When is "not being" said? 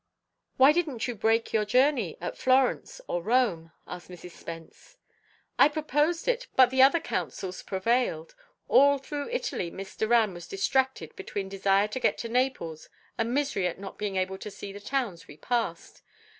13.77-14.15